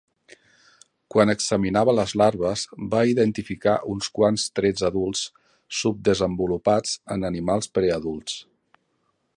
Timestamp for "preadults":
7.79-8.41